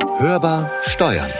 [0.00, 1.30] Hörbar Steuern.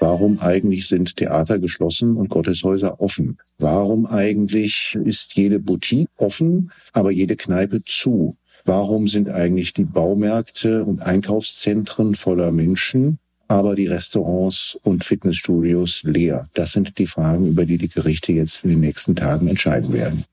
[0.00, 3.38] Warum eigentlich sind Theater geschlossen und Gotteshäuser offen?
[3.58, 8.36] Warum eigentlich ist jede Boutique offen, aber jede Kneipe zu?
[8.64, 16.48] Warum sind eigentlich die Baumärkte und Einkaufszentren voller Menschen, aber die Restaurants und Fitnessstudios leer?
[16.54, 20.24] Das sind die Fragen, über die die Gerichte jetzt in den nächsten Tagen entscheiden werden.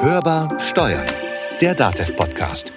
[0.00, 1.06] Hörbar Steuern.
[1.60, 2.72] Der DATEV-Podcast.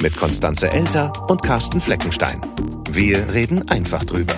[0.00, 2.40] Mit Konstanze Elter und Carsten Fleckenstein.
[2.88, 4.34] Wir reden einfach drüber.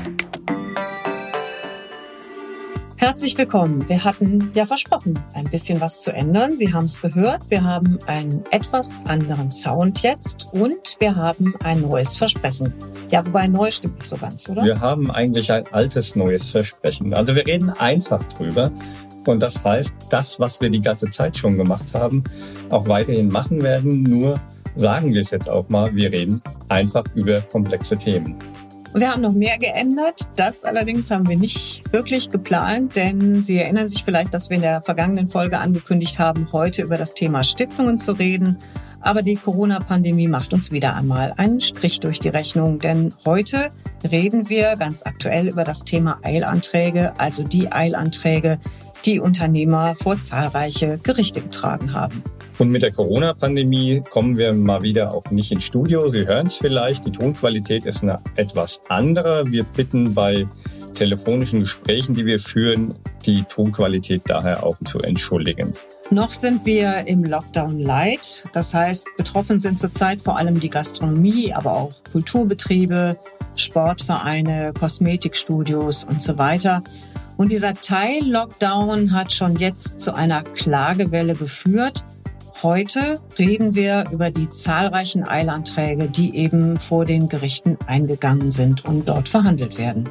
[2.96, 3.86] Herzlich willkommen.
[3.86, 6.56] Wir hatten ja versprochen, ein bisschen was zu ändern.
[6.56, 7.50] Sie haben es gehört.
[7.50, 12.72] Wir haben einen etwas anderen Sound jetzt und wir haben ein neues Versprechen.
[13.10, 14.64] Ja, wobei neu stimmt nicht so ganz, oder?
[14.64, 17.12] Wir haben eigentlich ein altes neues Versprechen.
[17.12, 18.72] Also wir reden einfach drüber.
[19.26, 22.24] Und das heißt, das, was wir die ganze Zeit schon gemacht haben,
[22.70, 24.02] auch weiterhin machen werden.
[24.04, 24.40] Nur
[24.76, 28.36] sagen wir es jetzt auch mal, wir reden einfach über komplexe Themen.
[28.92, 30.28] Wir haben noch mehr geändert.
[30.34, 34.62] Das allerdings haben wir nicht wirklich geplant, denn Sie erinnern sich vielleicht, dass wir in
[34.62, 38.58] der vergangenen Folge angekündigt haben, heute über das Thema Stiftungen zu reden.
[39.00, 43.70] Aber die Corona-Pandemie macht uns wieder einmal einen Strich durch die Rechnung, denn heute
[44.10, 48.58] reden wir ganz aktuell über das Thema Eilanträge, also die Eilanträge,
[49.04, 52.22] die Unternehmer vor zahlreiche Gerichte getragen haben.
[52.58, 56.10] Und mit der Corona-Pandemie kommen wir mal wieder auch nicht ins Studio.
[56.10, 59.50] Sie hören es vielleicht, die Tonqualität ist eine etwas andere.
[59.50, 60.46] Wir bitten bei
[60.94, 65.72] telefonischen Gesprächen, die wir führen, die Tonqualität daher auch zu entschuldigen.
[66.10, 68.44] Noch sind wir im Lockdown Light.
[68.52, 73.16] Das heißt, betroffen sind zurzeit vor allem die Gastronomie, aber auch Kulturbetriebe,
[73.54, 76.82] Sportvereine, Kosmetikstudios und so weiter.
[77.40, 82.04] Und dieser Teil-Lockdown hat schon jetzt zu einer Klagewelle geführt.
[82.62, 89.08] Heute reden wir über die zahlreichen Eilanträge, die eben vor den Gerichten eingegangen sind und
[89.08, 90.10] dort verhandelt werden.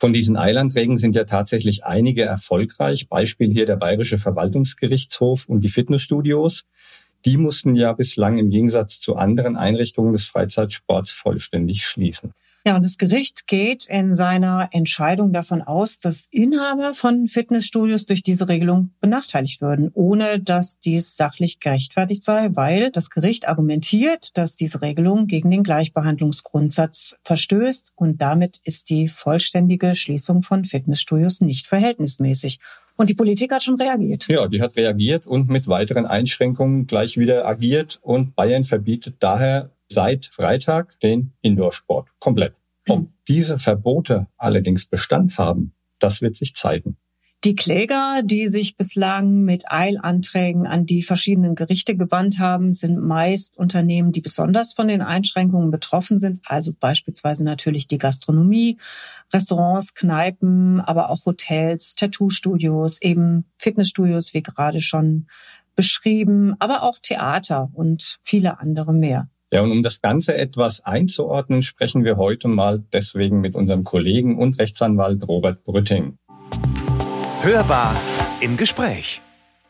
[0.00, 3.08] Von diesen Eilanträgen sind ja tatsächlich einige erfolgreich.
[3.08, 6.64] Beispiel hier der Bayerische Verwaltungsgerichtshof und die Fitnessstudios.
[7.24, 12.32] Die mussten ja bislang im Gegensatz zu anderen Einrichtungen des Freizeitsports vollständig schließen.
[12.66, 18.22] Ja, und das Gericht geht in seiner Entscheidung davon aus, dass Inhaber von Fitnessstudios durch
[18.22, 24.56] diese Regelung benachteiligt würden, ohne dass dies sachlich gerechtfertigt sei, weil das Gericht argumentiert, dass
[24.56, 31.66] diese Regelung gegen den Gleichbehandlungsgrundsatz verstößt und damit ist die vollständige Schließung von Fitnessstudios nicht
[31.66, 32.60] verhältnismäßig.
[32.96, 34.26] Und die Politik hat schon reagiert.
[34.28, 37.98] Ja, die hat reagiert und mit weiteren Einschränkungen gleich wieder agiert.
[38.02, 42.54] Und Bayern verbietet daher seit Freitag den Indoor-Sport komplett.
[42.88, 43.08] Ob hm.
[43.28, 46.96] diese Verbote allerdings Bestand haben, das wird sich zeigen.
[47.44, 53.58] Die Kläger, die sich bislang mit Eilanträgen an die verschiedenen Gerichte gewandt haben, sind meist
[53.58, 58.78] Unternehmen, die besonders von den Einschränkungen betroffen sind, also beispielsweise natürlich die Gastronomie,
[59.30, 65.26] Restaurants, Kneipen, aber auch Hotels, Tattoo-Studios, eben Fitnessstudios, wie gerade schon
[65.76, 69.28] beschrieben, aber auch Theater und viele andere mehr.
[69.54, 74.36] Ja, und um das Ganze etwas einzuordnen, sprechen wir heute mal deswegen mit unserem Kollegen
[74.36, 76.18] und Rechtsanwalt Robert Brütting.
[77.40, 77.94] Hörbar
[78.40, 79.22] im Gespräch.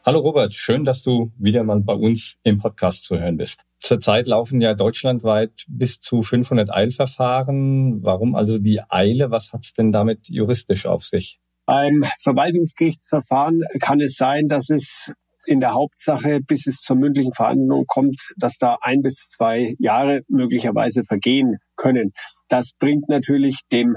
[0.03, 3.61] Hallo Robert, schön, dass du wieder mal bei uns im Podcast zu hören bist.
[3.79, 8.03] Zurzeit laufen ja deutschlandweit bis zu 500 Eilverfahren.
[8.03, 9.31] Warum also die Eile?
[9.31, 11.41] Was hat's denn damit juristisch auf sich?
[11.67, 15.13] Beim Verwaltungsgerichtsverfahren kann es sein, dass es
[15.47, 20.23] in der Hauptsache, bis es zur mündlichen Verhandlung kommt, dass da ein bis zwei Jahre
[20.29, 22.13] möglicherweise vergehen können.
[22.49, 23.97] Das bringt natürlich dem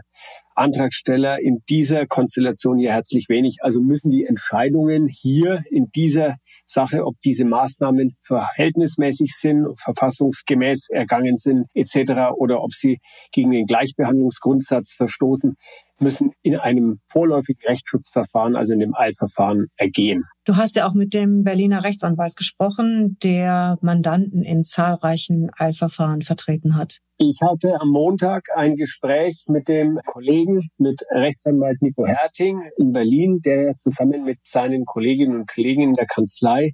[0.57, 3.57] Antragsteller in dieser Konstellation hier herzlich wenig.
[3.61, 11.37] Also müssen die Entscheidungen hier in dieser Sache, ob diese Maßnahmen verhältnismäßig sind, verfassungsgemäß ergangen
[11.37, 12.31] sind etc.
[12.35, 12.97] oder ob sie
[13.31, 15.57] gegen den Gleichbehandlungsgrundsatz verstoßen,
[15.99, 20.23] müssen in einem vorläufigen Rechtsschutzverfahren, also in dem Eilverfahren, ergehen.
[20.45, 26.75] Du hast ja auch mit dem Berliner Rechtsanwalt gesprochen, der Mandanten in zahlreichen Eilverfahren vertreten
[26.75, 26.99] hat.
[27.17, 33.41] Ich hatte am Montag ein Gespräch mit dem Kollegen, mit Rechtsanwalt Nico Herting in Berlin,
[33.43, 36.73] der zusammen mit seinen Kolleginnen und Kollegen in der Kanzlei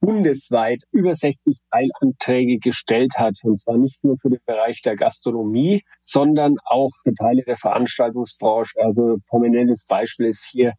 [0.00, 3.34] bundesweit über 60 Eilanträge gestellt hat.
[3.42, 8.74] Und zwar nicht nur für den Bereich der Gastronomie, sondern auch für Teile der Veranstaltungsbranche.
[8.80, 10.72] Also prominentes Beispiel ist hier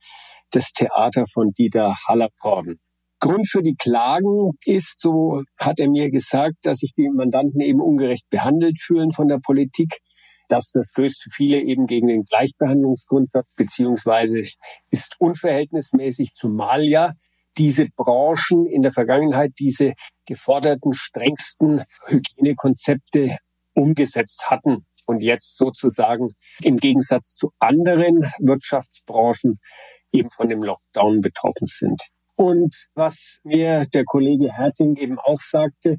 [0.51, 2.79] das Theater von Dieter Hallervorden.
[3.21, 7.81] Grund für die Klagen ist, so hat er mir gesagt, dass sich die Mandanten eben
[7.81, 9.97] ungerecht behandelt fühlen von der Politik.
[10.47, 14.43] Das verstößt viele eben gegen den Gleichbehandlungsgrundsatz beziehungsweise
[14.89, 17.13] ist unverhältnismäßig, zumal ja
[17.57, 19.93] diese Branchen in der Vergangenheit diese
[20.25, 23.37] geforderten, strengsten Hygienekonzepte
[23.73, 26.29] umgesetzt hatten und jetzt sozusagen
[26.61, 29.59] im Gegensatz zu anderen Wirtschaftsbranchen
[30.11, 32.01] eben von dem Lockdown betroffen sind.
[32.35, 35.97] Und was mir der Kollege Herting eben auch sagte,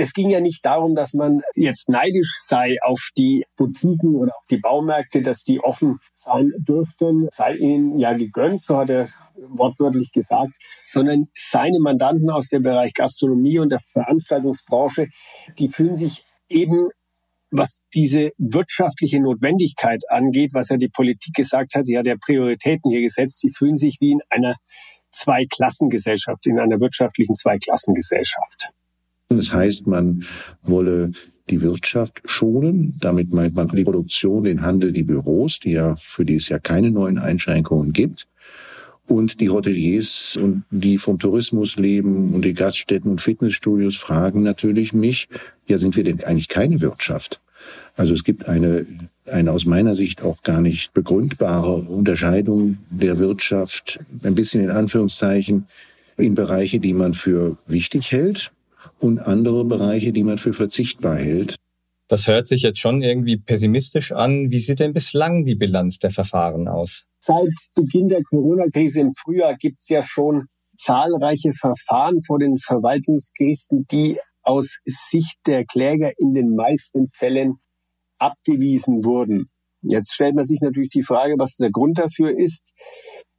[0.00, 4.46] es ging ja nicht darum, dass man jetzt neidisch sei auf die Boutiquen oder auf
[4.50, 10.10] die Baumärkte, dass die offen sein dürften, sei ihnen ja gegönnt, so hat er wortwörtlich
[10.12, 10.52] gesagt,
[10.86, 15.08] sondern seine Mandanten aus dem Bereich Gastronomie und der Veranstaltungsbranche,
[15.58, 16.88] die fühlen sich eben
[17.52, 22.92] was diese wirtschaftliche Notwendigkeit angeht, was ja die Politik gesagt hat, die hat ja Prioritäten
[22.92, 24.54] hier gesetzt, die fühlen sich wie in einer
[25.10, 28.70] Zweiklassengesellschaft, in einer wirtschaftlichen Zweiklassengesellschaft.
[29.30, 30.24] Das heißt, man
[30.62, 31.12] wolle
[31.50, 32.96] die Wirtschaft schonen.
[33.00, 36.58] Damit meint man die Produktion, den Handel, die Büros, die ja, für die es ja
[36.58, 38.26] keine neuen Einschränkungen gibt.
[39.06, 44.92] Und die Hoteliers und die vom Tourismus leben und die Gaststätten und Fitnessstudios fragen natürlich
[44.92, 45.28] mich,
[45.66, 47.40] ja, sind wir denn eigentlich keine Wirtschaft?
[47.96, 48.84] Also es gibt eine,
[49.26, 55.66] eine aus meiner Sicht auch gar nicht begründbare Unterscheidung der Wirtschaft, ein bisschen in Anführungszeichen,
[56.16, 58.52] in Bereiche, die man für wichtig hält
[59.00, 61.56] und andere Bereiche, die man für verzichtbar hält.
[62.08, 64.50] Das hört sich jetzt schon irgendwie pessimistisch an.
[64.50, 67.04] Wie sieht denn bislang die Bilanz der Verfahren aus?
[67.20, 73.86] Seit Beginn der Corona-Krise im Frühjahr gibt es ja schon zahlreiche Verfahren vor den Verwaltungsgerichten,
[73.90, 77.56] die aus Sicht der Kläger in den meisten Fällen
[78.18, 79.50] abgewiesen wurden.
[79.82, 82.64] Jetzt stellt man sich natürlich die Frage, was der Grund dafür ist.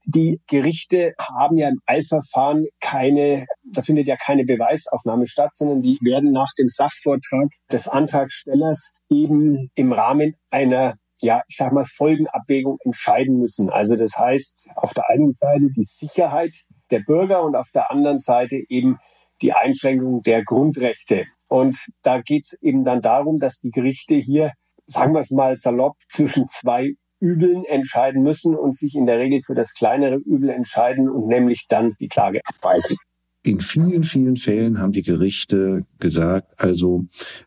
[0.05, 5.97] Die Gerichte haben ja im Eilverfahren keine, da findet ja keine Beweisaufnahme statt, sondern die
[6.01, 12.77] werden nach dem Sachvortrag des Antragstellers eben im Rahmen einer ja, ich sag mal, Folgenabwägung
[12.83, 13.69] entscheiden müssen.
[13.69, 16.51] Also das heißt, auf der einen Seite die Sicherheit
[16.89, 18.97] der Bürger und auf der anderen Seite eben
[19.41, 21.25] die Einschränkung der Grundrechte.
[21.47, 24.51] Und da geht's eben dann darum, dass die Gerichte hier,
[24.87, 29.41] sagen wir es mal salopp, zwischen zwei Übeln entscheiden müssen und sich in der Regel
[29.45, 32.97] für das kleinere Übel entscheiden und nämlich dann die Klage abweisen.
[33.43, 37.05] In vielen, vielen Fällen haben die Gerichte gesagt, also,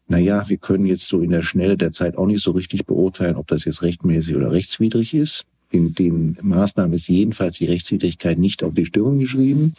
[0.08, 2.86] na ja, wir können jetzt so in der Schnelle der Zeit auch nicht so richtig
[2.86, 5.44] beurteilen, ob das jetzt rechtmäßig oder rechtswidrig ist.
[5.70, 9.74] In den Maßnahmen ist jedenfalls die Rechtswidrigkeit nicht auf die Stirn geschrieben.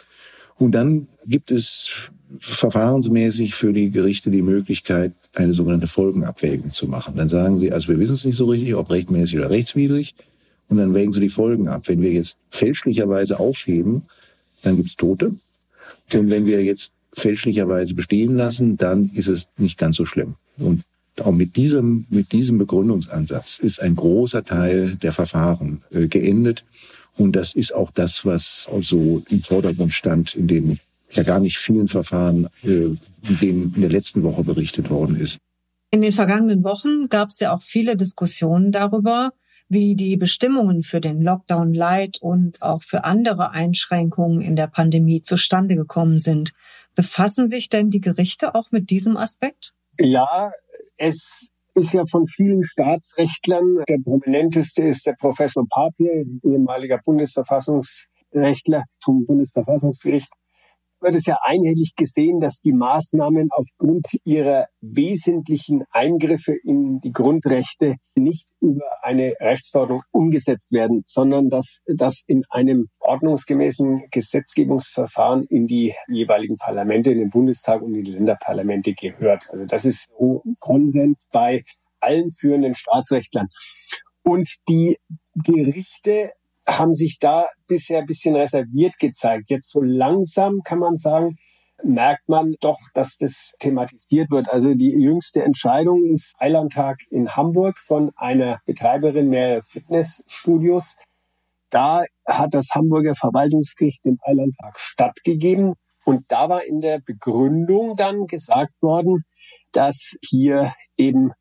[0.57, 7.16] Und dann gibt es verfahrensmäßig für die Gerichte die Möglichkeit, eine sogenannte Folgenabwägung zu machen.
[7.16, 10.16] Dann sagen sie, also wir wissen es nicht so richtig, ob rechtmäßig oder rechtswidrig.
[10.68, 11.83] Und dann wägen sie die Folgen ab.
[11.88, 14.04] Wenn wir jetzt fälschlicherweise aufheben,
[14.63, 15.36] dann gibt es Tote.
[16.13, 20.36] Und wenn wir jetzt fälschlicherweise bestehen lassen, dann ist es nicht ganz so schlimm.
[20.57, 20.83] Und
[21.22, 26.66] auch mit diesem, mit diesem Begründungsansatz ist ein großer Teil der Verfahren äh, geendet.
[27.18, 30.80] Und das ist auch das, was so im Vordergrund stand in den
[31.12, 33.00] ja gar nicht vielen Verfahren, äh, in
[33.42, 35.38] denen in der letzten Woche berichtet worden ist.
[35.92, 39.31] In den vergangenen Wochen gab es ja auch viele Diskussionen darüber,
[39.69, 45.22] wie die Bestimmungen für den Lockdown Light und auch für andere Einschränkungen in der Pandemie
[45.22, 46.54] zustande gekommen sind.
[46.96, 49.74] Befassen sich denn die Gerichte auch mit diesem Aspekt?
[50.00, 50.51] Ja,
[50.98, 59.25] es ist ja von vielen Staatsrechtlern, der prominenteste ist der Professor Papier, ehemaliger Bundesverfassungsrechtler zum
[59.25, 60.30] Bundesverfassungsgericht,
[61.06, 67.98] wird es ja einhellig gesehen, dass die Maßnahmen aufgrund ihrer wesentlichen Eingriffe in die Grundrechte
[68.15, 75.94] nicht über eine Rechtsverordnung umgesetzt werden, sondern dass das in einem ordnungsgemäßen Gesetzgebungsverfahren in die
[76.08, 79.44] jeweiligen Parlamente, in den Bundestag und in die Länderparlamente gehört.
[79.50, 81.63] Also das ist so Konsens bei
[82.00, 83.48] allen führenden Staatsrechtlern.
[84.24, 84.98] Und die
[85.36, 86.32] Gerichte
[86.67, 89.50] haben sich da bisher ein bisschen reserviert gezeigt.
[89.50, 91.38] Jetzt so langsam kann man sagen,
[91.84, 94.50] merkt man doch, dass das thematisiert wird.
[94.50, 100.95] Also die jüngste Entscheidung ist Eilandtag in Hamburg von einer Betreiberin mehrerer Fitnessstudios.
[101.69, 105.74] Da hat das Hamburger Verwaltungsgericht dem Eilandtag stattgegeben.
[106.05, 109.24] Und da war in der Begründung dann gesagt worden,
[109.72, 111.31] dass hier eben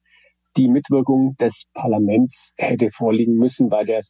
[0.56, 4.00] die Mitwirkung des Parlaments hätte vorliegen müssen bei der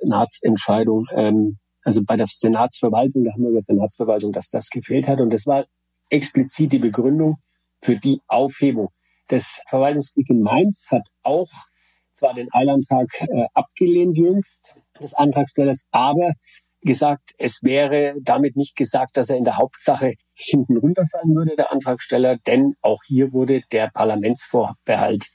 [0.00, 5.20] Senatsentscheidung, ähm, also bei der Senatsverwaltung, der Hamburger Senatsverwaltung, dass das gefehlt hat.
[5.20, 5.66] Und das war
[6.10, 7.36] explizit die Begründung
[7.80, 8.88] für die Aufhebung.
[9.28, 11.48] Das Verwaltungsgericht in Mainz hat auch
[12.12, 16.32] zwar den Eilantrag äh, abgelehnt jüngst des Antragstellers, aber
[16.80, 21.72] gesagt, es wäre damit nicht gesagt, dass er in der Hauptsache hinten runterfallen würde, der
[21.72, 25.26] Antragsteller, denn auch hier wurde der Parlamentsvorbehalt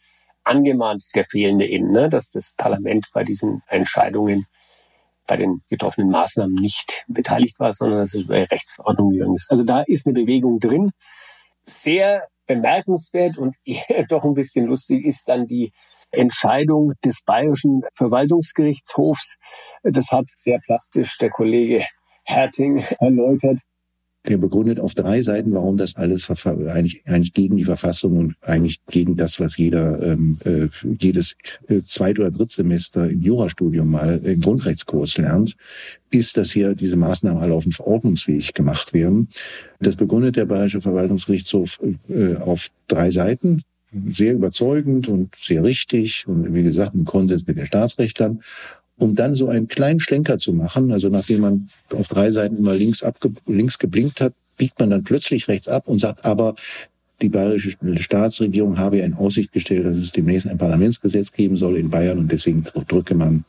[0.43, 4.45] angemahnt, der fehlende eben, ne, dass das Parlament bei diesen Entscheidungen
[5.27, 9.49] bei den getroffenen Maßnahmen nicht beteiligt war, sondern dass es über Rechtsverordnung gegangen ist.
[9.49, 10.91] Also da ist eine Bewegung drin.
[11.65, 15.71] Sehr bemerkenswert und eher doch ein bisschen lustig ist dann die
[16.11, 19.37] Entscheidung des Bayerischen Verwaltungsgerichtshofs.
[19.83, 21.85] Das hat sehr plastisch der Kollege
[22.23, 23.59] Herting erläutert
[24.27, 28.79] der begründet auf drei Seiten, warum das alles eigentlich, eigentlich gegen die Verfassung und eigentlich
[28.85, 30.67] gegen das, was jeder ähm, äh,
[30.99, 31.35] jedes
[31.67, 35.55] äh, Zweit- oder Drittsemester im Jurastudium mal im Grundrechtskurs lernt,
[36.11, 39.27] ist, dass hier diese Maßnahmen alle auf dem Verordnungsweg gemacht werden.
[39.79, 43.63] Das begründet der Bayerische Verwaltungsgerichtshof äh, auf drei Seiten
[44.09, 48.39] sehr überzeugend und sehr richtig und wie gesagt im Konsens mit den Staatsrechtlern
[49.01, 50.91] um dann so einen kleinen Schlenker zu machen.
[50.91, 55.03] Also nachdem man auf drei Seiten immer links, abge links geblinkt hat, biegt man dann
[55.03, 56.53] plötzlich rechts ab und sagt, aber
[57.21, 61.77] die bayerische Staatsregierung habe ja in Aussicht gestellt, dass es demnächst ein Parlamentsgesetz geben soll
[61.77, 63.43] in Bayern und deswegen drücke man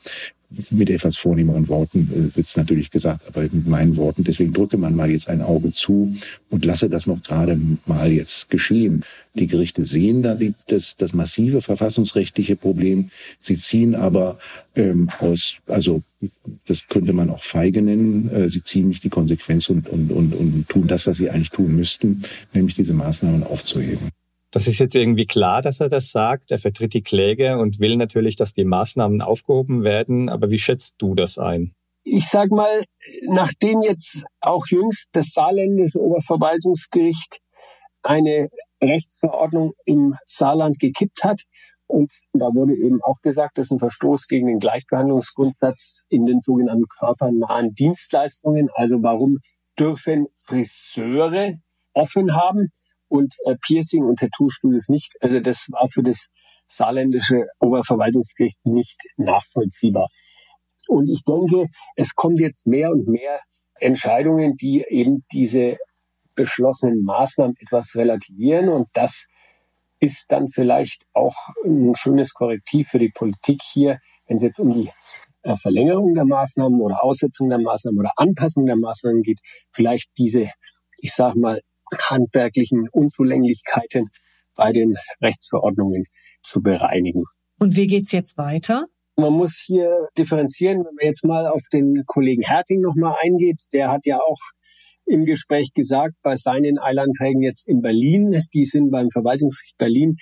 [0.70, 4.24] mit etwas vornehmeren Worten äh, wird es natürlich gesagt, aber mit meinen Worten.
[4.24, 6.14] Deswegen drücke man mal jetzt ein Auge zu
[6.50, 9.04] und lasse das noch gerade mal jetzt geschehen.
[9.34, 13.10] Die Gerichte sehen da die, das, das massive verfassungsrechtliche Problem.
[13.40, 14.38] Sie ziehen aber
[14.76, 16.02] ähm, aus, also
[16.66, 20.34] das könnte man auch feige nennen, äh, sie ziehen nicht die Konsequenz und, und, und,
[20.34, 24.10] und tun das, was sie eigentlich tun müssten, nämlich diese Maßnahmen aufzuheben.
[24.52, 26.52] Das ist jetzt irgendwie klar, dass er das sagt.
[26.52, 30.28] Er vertritt die Kläger und will natürlich, dass die Maßnahmen aufgehoben werden.
[30.28, 31.72] Aber wie schätzt du das ein?
[32.04, 32.84] Ich sag mal,
[33.22, 37.38] nachdem jetzt auch jüngst das saarländische Oberverwaltungsgericht
[38.02, 38.48] eine
[38.82, 41.42] Rechtsverordnung im Saarland gekippt hat,
[41.86, 46.40] und da wurde eben auch gesagt, das ist ein Verstoß gegen den Gleichbehandlungsgrundsatz in den
[46.40, 48.70] sogenannten körpernahen Dienstleistungen.
[48.74, 49.38] Also warum
[49.78, 51.56] dürfen Friseure
[51.92, 52.72] offen haben?
[53.12, 55.16] Und äh, Piercing und Tattoo-Studios nicht.
[55.20, 56.28] Also das war für das
[56.66, 60.08] saarländische Oberverwaltungsgericht nicht nachvollziehbar.
[60.88, 63.40] Und ich denke, es kommt jetzt mehr und mehr
[63.78, 65.76] Entscheidungen, die eben diese
[66.34, 68.70] beschlossenen Maßnahmen etwas relativieren.
[68.70, 69.26] Und das
[70.00, 74.72] ist dann vielleicht auch ein schönes Korrektiv für die Politik hier, wenn es jetzt um
[74.72, 74.88] die
[75.42, 79.40] äh, Verlängerung der Maßnahmen oder Aussetzung der Maßnahmen oder Anpassung der Maßnahmen geht,
[79.70, 80.50] vielleicht diese,
[80.96, 81.60] ich sage mal,
[82.10, 84.08] handwerklichen Unzulänglichkeiten
[84.54, 86.04] bei den Rechtsverordnungen
[86.42, 87.24] zu bereinigen.
[87.58, 88.86] Und wie geht's jetzt weiter?
[89.16, 93.60] Man muss hier differenzieren, wenn man jetzt mal auf den Kollegen Herting nochmal eingeht.
[93.72, 94.40] Der hat ja auch
[95.04, 100.16] im Gespräch gesagt, bei seinen Eilanträgen jetzt in Berlin, die sind beim Verwaltungsgericht Berlin,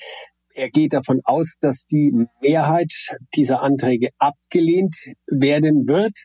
[0.55, 2.13] er geht davon aus, dass die
[2.43, 2.93] Mehrheit
[3.35, 4.97] dieser Anträge abgelehnt
[5.27, 6.25] werden wird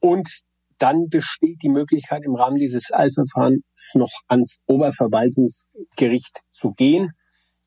[0.00, 0.28] und
[0.78, 3.62] dann besteht die Möglichkeit, im Rahmen dieses Eilverfahrens
[3.94, 7.12] noch ans Oberverwaltungsgericht zu gehen.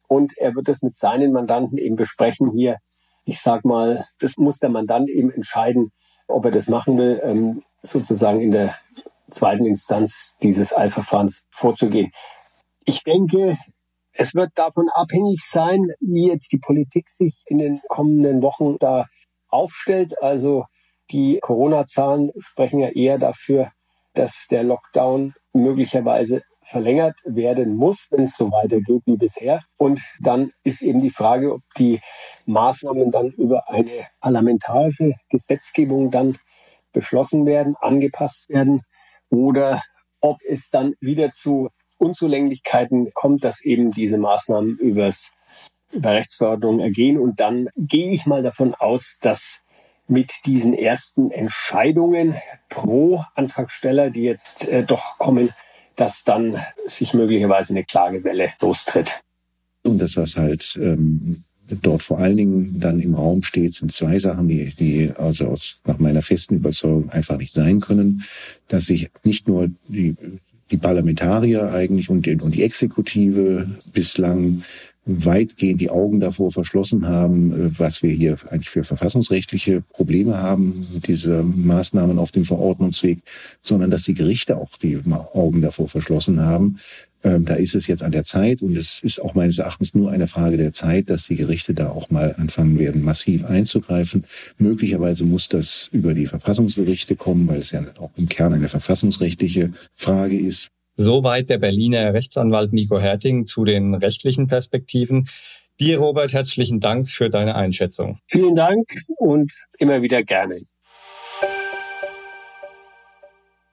[0.08, 2.78] Und er wird es mit seinen Mandanten eben besprechen hier.
[3.26, 5.92] Ich sag mal, das muss der Mandant eben entscheiden,
[6.28, 8.76] ob er das machen will, ähm, sozusagen in der
[9.30, 12.12] zweiten Instanz dieses Eilverfahrens vorzugehen.
[12.86, 13.58] Ich denke,
[14.14, 19.06] es wird davon abhängig sein, wie jetzt die Politik sich in den kommenden Wochen da
[19.48, 20.22] aufstellt.
[20.22, 20.66] Also
[21.12, 23.72] die Corona-Zahlen sprechen ja eher dafür,
[24.14, 29.62] dass der Lockdown möglicherweise verlängert werden muss, wenn es so weitergeht wie bisher.
[29.78, 32.00] Und dann ist eben die Frage, ob die
[32.46, 36.38] Maßnahmen dann über eine parlamentarische Gesetzgebung dann
[36.92, 38.82] beschlossen werden, angepasst werden
[39.30, 39.82] oder
[40.22, 45.34] ob es dann wieder zu Unzulänglichkeiten kommt, dass eben diese Maßnahmen übers,
[45.92, 47.20] über Rechtsverordnungen ergehen.
[47.20, 49.62] Und dann gehe ich mal davon aus, dass
[50.10, 52.36] mit diesen ersten Entscheidungen
[52.70, 55.50] pro Antragsteller, die jetzt äh, doch kommen,
[55.96, 59.22] dass dann sich möglicherweise eine Klagewelle lostritt.
[59.84, 64.20] Und das, was halt ähm, dort vor allen Dingen dann im Raum steht, sind zwei
[64.20, 68.24] Sachen, die, die also aus, nach meiner festen Überzeugung einfach nicht sein können,
[68.68, 70.16] dass sich nicht nur die
[70.72, 74.64] die Parlamentarier eigentlich und die, und die Exekutive bislang
[75.10, 80.86] weitgehend die Augen davor verschlossen haben, äh, was wir hier eigentlich für verfassungsrechtliche Probleme haben,
[81.06, 83.20] diese Maßnahmen auf dem Verordnungsweg,
[83.62, 85.00] sondern dass die Gerichte auch die
[85.34, 86.78] Augen davor verschlossen haben.
[87.24, 90.12] Ähm, da ist es jetzt an der Zeit und es ist auch meines Erachtens nur
[90.12, 94.24] eine Frage der Zeit, dass die Gerichte da auch mal anfangen werden, massiv einzugreifen.
[94.58, 99.74] Möglicherweise muss das über die Verfassungsgerichte kommen, weil es ja auch im Kern eine verfassungsrechtliche
[99.96, 100.70] Frage ist.
[101.02, 105.30] Soweit der Berliner Rechtsanwalt Nico Herting zu den rechtlichen Perspektiven.
[105.80, 108.20] Dir, Robert, herzlichen Dank für deine Einschätzung.
[108.28, 110.58] Vielen Dank und immer wieder gerne.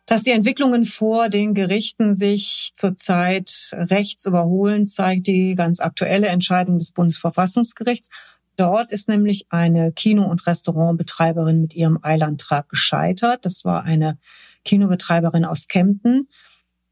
[0.06, 6.78] Dass die Entwicklungen vor den Gerichten sich zurzeit rechts überholen, zeigt die ganz aktuelle Entscheidung
[6.78, 8.08] des Bundesverfassungsgerichts.
[8.54, 13.44] Dort ist nämlich eine Kino- und Restaurantbetreiberin mit ihrem Eilantrag gescheitert.
[13.44, 14.16] Das war eine
[14.64, 16.28] Kinobetreiberin aus Kempten.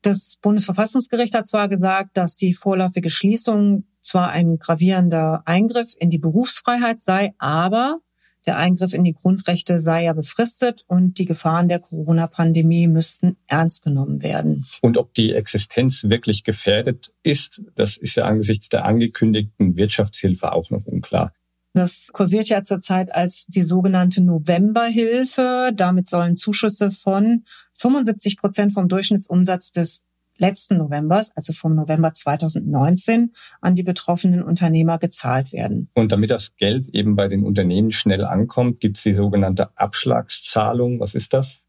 [0.04, 6.18] Das Bundesverfassungsgericht hat zwar gesagt, dass die vorläufige Schließung zwar ein gravierender Eingriff in die
[6.18, 8.00] Berufsfreiheit sei, aber
[8.44, 13.82] der Eingriff in die Grundrechte sei ja befristet und die Gefahren der Corona-Pandemie müssten ernst
[13.82, 14.66] genommen werden.
[14.82, 20.68] Und ob die Existenz wirklich gefährdet ist, das ist ja angesichts der angekündigten Wirtschaftshilfe auch
[20.68, 21.32] noch unklar.
[21.75, 25.73] Das kursiert ja zurzeit als die sogenannte Novemberhilfe.
[25.75, 30.04] Damit sollen Zuschüsse von 75 Prozent vom Durchschnittsumsatz des
[30.38, 35.90] letzten Novembers, also vom November 2019, an die betroffenen Unternehmer gezahlt werden.
[35.95, 41.00] Und damit das Geld eben bei den Unternehmen schnell ankommt, gibt es die sogenannte Abschlagszahlung.
[41.00, 41.61] Was ist das?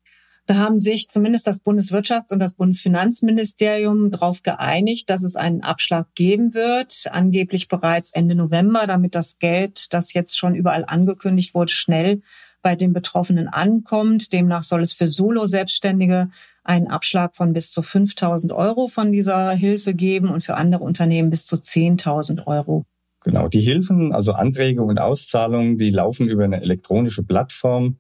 [0.48, 6.08] Da haben sich zumindest das Bundeswirtschafts- und das Bundesfinanzministerium darauf geeinigt, dass es einen Abschlag
[6.14, 11.72] geben wird, angeblich bereits Ende November, damit das Geld, das jetzt schon überall angekündigt wurde,
[11.72, 12.22] schnell
[12.62, 14.34] bei den Betroffenen ankommt.
[14.34, 16.30] Demnach soll es für Solo-Selbstständige
[16.64, 21.32] einen Abschlag von bis zu 5000 Euro von dieser Hilfe geben und für andere Unternehmen
[21.32, 22.86] bis zu 10.000 Euro.
[23.24, 27.98] Genau, die Hilfen, also Anträge und Auszahlungen, die laufen über eine elektronische Plattform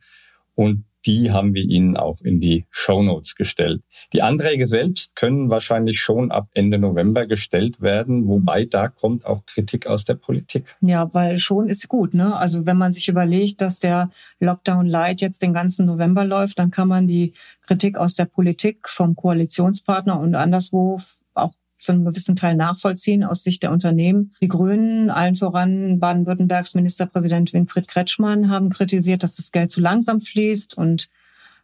[0.54, 3.82] und die haben wir Ihnen auch in die Show Notes gestellt.
[4.14, 9.46] Die Anträge selbst können wahrscheinlich schon ab Ende November gestellt werden, wobei da kommt auch
[9.46, 10.76] Kritik aus der Politik.
[10.82, 12.36] Ja, weil schon ist gut, ne?
[12.36, 14.10] Also wenn man sich überlegt, dass der
[14.40, 18.90] Lockdown Light jetzt den ganzen November läuft, dann kann man die Kritik aus der Politik
[18.90, 21.00] vom Koalitionspartner und anderswo
[21.34, 24.32] auch zu einem gewissen Teil nachvollziehen aus Sicht der Unternehmen.
[24.41, 30.22] Die Grünen, allen voran Baden-Württembergs Ministerpräsident Winfried Kretschmann, haben kritisiert, dass das Geld zu langsam
[30.22, 31.10] fließt und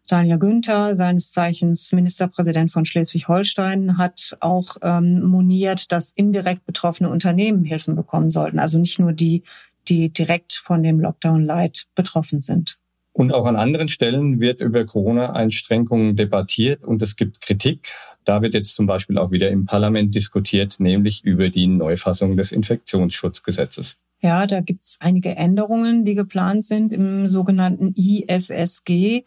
[0.07, 7.63] Daniel Günther, seines Zeichens Ministerpräsident von Schleswig-Holstein, hat auch ähm, moniert, dass indirekt betroffene Unternehmen
[7.63, 8.59] Hilfen bekommen sollten.
[8.59, 9.43] Also nicht nur die,
[9.87, 12.77] die direkt von dem Lockdown Light betroffen sind.
[13.13, 17.89] Und auch an anderen Stellen wird über Corona-Einschränkungen debattiert und es gibt Kritik.
[18.23, 22.51] Da wird jetzt zum Beispiel auch wieder im Parlament diskutiert, nämlich über die Neufassung des
[22.51, 23.97] Infektionsschutzgesetzes.
[24.21, 29.23] Ja, da gibt es einige Änderungen, die geplant sind im sogenannten IFSG.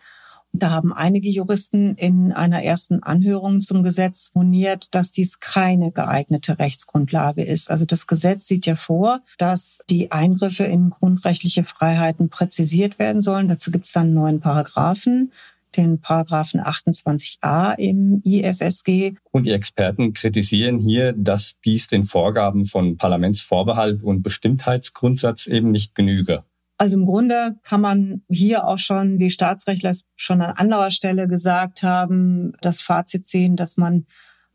[0.57, 6.61] Da haben einige Juristen in einer ersten Anhörung zum Gesetz moniert, dass dies keine geeignete
[6.61, 7.73] Rechtsgrundlage ist.
[7.73, 13.49] Also das Gesetz sieht ja vor, dass die Eingriffe in grundrechtliche Freiheiten präzisiert werden sollen.
[13.49, 15.33] Dazu gibt es dann einen neuen Paragraphen
[15.77, 19.15] den Paragraphen 28a im IFSG.
[19.33, 25.97] Und die Experten kritisieren hier, dass dies den Vorgaben von Parlamentsvorbehalt und Bestimmtheitsgrundsatz eben nicht
[25.97, 26.45] genüge.
[26.85, 31.27] Also im Grunde kann man hier auch schon, wie Staatsrechtler es schon an anderer Stelle
[31.27, 34.05] gesagt haben, das Fazit ziehen, dass man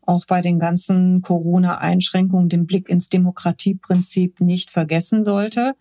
[0.00, 5.74] auch bei den ganzen Corona-Einschränkungen den Blick ins Demokratieprinzip nicht vergessen sollte.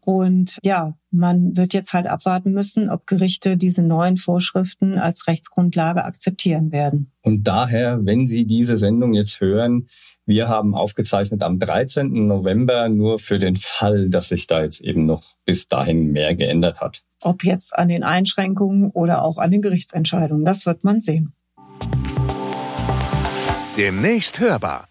[0.00, 6.04] Und ja, man wird jetzt halt abwarten müssen, ob Gerichte diese neuen Vorschriften als Rechtsgrundlage
[6.04, 7.10] akzeptieren werden.
[7.22, 9.86] Und daher, wenn Sie diese Sendung jetzt hören,
[10.30, 12.28] wir haben aufgezeichnet am 13.
[12.28, 16.80] November nur für den Fall, dass sich da jetzt eben noch bis dahin mehr geändert
[16.80, 17.02] hat.
[17.20, 21.34] Ob jetzt an den Einschränkungen oder auch an den Gerichtsentscheidungen, das wird man sehen.
[23.76, 24.86] Demnächst hörbar.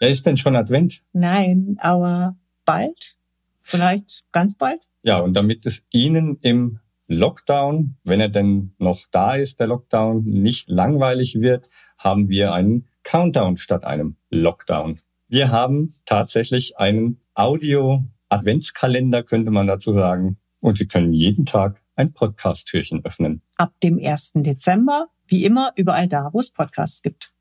[0.00, 1.02] Ja, ist denn schon Advent?
[1.14, 3.16] Nein, aber bald?
[3.62, 4.82] Vielleicht ganz bald?
[5.02, 10.24] Ja, und damit es Ihnen im Lockdown, wenn er denn noch da ist, der Lockdown,
[10.24, 11.68] nicht langweilig wird,
[11.98, 14.98] haben wir einen Countdown statt einem Lockdown.
[15.26, 20.38] Wir haben tatsächlich einen Audio-Adventskalender, könnte man dazu sagen.
[20.60, 23.42] Und Sie können jeden Tag ein Podcast-Türchen öffnen.
[23.56, 24.32] Ab dem 1.
[24.36, 27.32] Dezember, wie immer, überall da, wo es Podcasts gibt.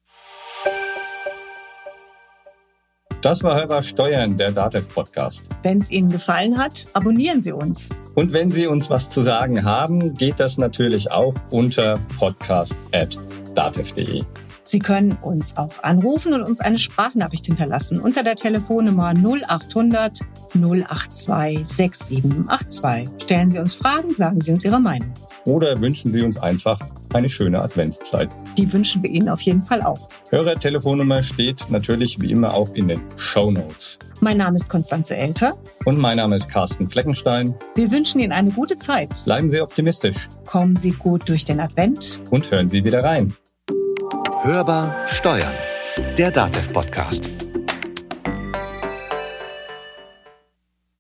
[3.28, 5.46] Das war Hörbar Steuern, der DATEV Podcast.
[5.62, 7.90] Wenn es Ihnen gefallen hat, abonnieren Sie uns.
[8.16, 14.24] Und wenn Sie uns was zu sagen haben, geht das natürlich auch unter podcast.datev.de.
[14.64, 20.22] Sie können uns auch anrufen und uns eine Sprachnachricht hinterlassen unter der Telefonnummer 0800
[20.54, 23.10] 082 6782.
[23.24, 25.14] Stellen Sie uns Fragen, sagen Sie uns Ihre Meinung.
[25.44, 26.80] Oder wünschen Sie uns einfach
[27.14, 28.30] eine schöne Adventszeit.
[28.58, 30.08] Die wünschen wir Ihnen auf jeden Fall auch.
[30.30, 34.00] Hörertelefonnummer steht natürlich wie immer auch in den Show Notes.
[34.20, 35.58] Mein Name ist Konstanze Elter.
[35.86, 37.54] Und mein Name ist Carsten Fleckenstein.
[37.76, 39.10] Wir wünschen Ihnen eine gute Zeit.
[39.26, 40.28] Bleiben Sie optimistisch.
[40.46, 42.20] Kommen Sie gut durch den Advent.
[42.32, 43.34] Und hören Sie wieder rein.
[44.42, 45.54] Hörbar Steuern.
[46.18, 47.37] Der DATEV-Podcast.